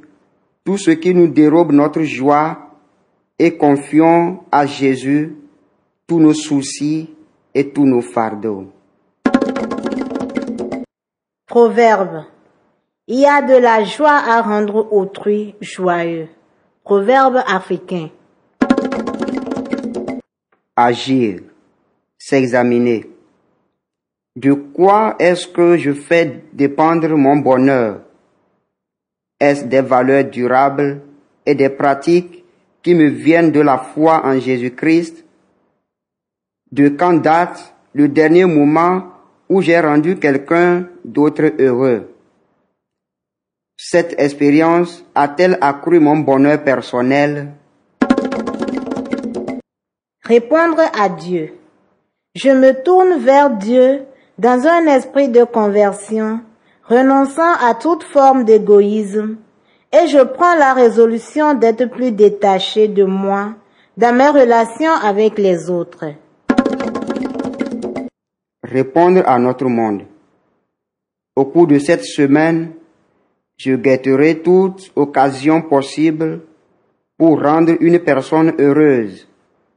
tout 0.65 0.79
ce 0.79 0.91
qui 0.91 1.15
nous 1.15 1.29
dérobe 1.29 1.73
notre 1.73 2.03
joie 2.03 2.71
et 3.39 3.57
confions 3.57 4.41
à 4.51 4.67
Jésus 4.67 5.37
tous 6.07 6.21
nos 6.21 6.35
soucis 6.35 7.11
et 7.53 7.73
tous 7.73 7.85
nos 7.85 8.01
fardeaux. 8.01 8.71
Proverbe. 11.47 12.25
Il 13.09 13.21
y 13.21 13.27
a 13.27 13.43
de 13.43 13.55
la 13.55 13.83
joie 13.85 14.23
à 14.27 14.41
rendre 14.43 14.93
autrui 14.93 15.55
joyeux. 15.61 16.29
Proverbe 16.85 17.43
africain. 17.47 18.11
Agir, 20.77 21.41
s'examiner. 22.19 23.11
De 24.37 24.53
quoi 24.53 25.17
est-ce 25.19 25.49
que 25.49 25.77
je 25.77 25.93
fais 25.93 26.43
dépendre 26.53 27.17
mon 27.17 27.37
bonheur? 27.37 28.03
Est-ce 29.41 29.65
des 29.65 29.81
valeurs 29.81 30.25
durables 30.25 31.01
et 31.45 31.55
des 31.55 31.71
pratiques 31.71 32.45
qui 32.83 32.95
me 32.95 33.09
viennent 33.09 33.51
de 33.51 33.61
la 33.61 33.79
foi 33.79 34.25
en 34.25 34.39
Jésus-Christ? 34.39 35.26
De 36.77 36.89
quand 36.91 37.15
date 37.15 37.75
le 37.95 38.09
dernier 38.09 38.45
moment 38.45 39.05
où 39.49 39.63
j'ai 39.63 39.81
rendu 39.81 40.19
quelqu'un 40.19 40.87
d'autre 41.05 41.47
heureux 41.59 42.17
cette 43.79 44.19
expérience 44.19 45.05
a-t-elle 45.15 45.59
accru 45.61 46.01
mon 46.01 46.17
bonheur 46.17 46.63
personnel? 46.65 47.53
Répondre 50.25 50.81
à 50.99 51.11
Dieu. 51.11 51.53
Je 52.35 52.51
me 52.51 52.73
tourne 52.83 53.19
vers 53.19 53.51
Dieu 53.51 54.03
dans 54.39 54.67
un 54.67 54.87
esprit 54.87 55.29
de 55.29 55.45
conversion, 55.45 56.41
renonçant 56.85 57.55
à 57.61 57.75
toute 57.75 58.03
forme 58.03 58.45
d'égoïsme, 58.45 59.37
et 59.93 60.07
je 60.09 60.23
prends 60.25 60.57
la 60.57 60.73
résolution 60.73 61.55
d'être 61.55 61.85
plus 61.87 62.13
détaché 62.13 62.89
de 62.89 63.05
moi 63.05 63.51
dans 63.97 64.15
mes 64.15 64.29
relations 64.29 64.93
avec 65.05 65.39
les 65.39 65.71
autres. 65.71 66.07
Répondre 68.69 69.23
à 69.27 69.39
notre 69.39 69.67
monde. 69.67 70.03
Au 71.37 71.45
cours 71.45 71.69
de 71.69 71.79
cette 71.79 72.05
semaine, 72.05 72.73
je 73.57 73.77
guetterai 73.77 74.41
toute 74.43 74.91
occasion 74.97 75.63
possible 75.63 76.41
pour 77.17 77.41
rendre 77.41 77.75
une 77.79 78.01
personne 78.01 78.55
heureuse, 78.59 79.29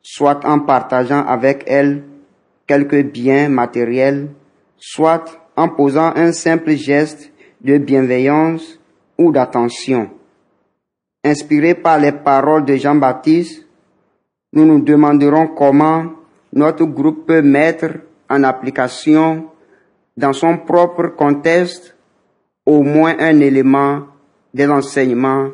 soit 0.01 0.43
en 0.43 0.61
partageant 0.61 1.23
avec 1.23 1.65
elle 1.67 2.03
quelques 2.65 3.03
biens 3.03 3.47
matériels, 3.47 4.29
soit 4.77 5.25
en 5.55 5.69
posant 5.69 6.11
un 6.15 6.31
simple 6.31 6.71
geste 6.71 7.31
de 7.61 7.77
bienveillance 7.77 8.79
ou 9.19 9.31
d'attention. 9.31 10.09
Inspiré 11.23 11.75
par 11.75 11.99
les 11.99 12.13
paroles 12.13 12.65
de 12.65 12.75
Jean-Baptiste, 12.75 13.67
nous 14.53 14.65
nous 14.65 14.81
demanderons 14.81 15.47
comment 15.49 16.05
notre 16.53 16.85
groupe 16.85 17.27
peut 17.27 17.43
mettre 17.43 18.08
en 18.29 18.43
application 18.43 19.45
dans 20.15 20.33
son 20.33 20.57
propre 20.57 21.07
contexte 21.07 21.95
au 22.65 22.83
moins 22.83 23.15
un 23.19 23.39
élément 23.39 24.01
de 24.53 24.63
l'enseignement 24.63 25.47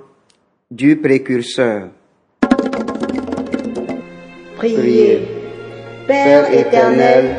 du 0.69 0.97
précurseur. 0.97 1.89
Priez. 4.57 5.27
Père 6.07 6.53
éternel, 6.53 7.35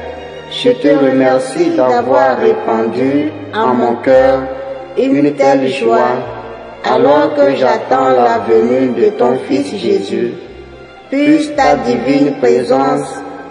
je 0.50 0.70
te 0.70 0.88
remercie 0.88 1.70
d'avoir 1.76 2.38
répandu 2.38 3.30
en 3.54 3.74
mon 3.74 3.96
cœur 3.96 4.42
une 4.98 5.34
telle 5.34 5.68
joie 5.68 6.18
alors 6.84 7.34
que 7.34 7.54
j'attends 7.54 8.10
la 8.10 8.38
venue 8.38 8.92
de 8.92 9.10
ton 9.10 9.38
Fils 9.48 9.76
Jésus. 9.76 10.32
Puisse 11.10 11.54
ta 11.54 11.76
divine 11.76 12.36
présence 12.40 13.08